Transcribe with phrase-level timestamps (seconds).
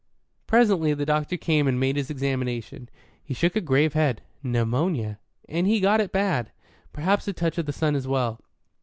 [0.47, 2.89] Presently the doctor came and made his examination.
[3.23, 4.23] He shook a grave head.
[4.41, 5.19] "Pneumonia.
[5.47, 6.51] And he has got it bad.
[6.91, 8.39] Perhaps a touch of the sun as well."